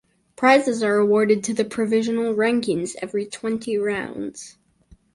[0.35, 4.57] Prizes are awarded to the provisional rankings every twenty rounds.